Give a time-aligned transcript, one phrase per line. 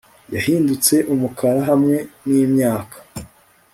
[0.35, 1.95] yahindutse umukara hamwe
[2.29, 2.97] n'imyaka